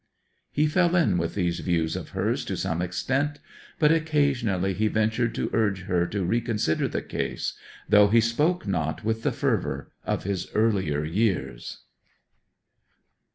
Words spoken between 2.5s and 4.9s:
some extent. But occasionally he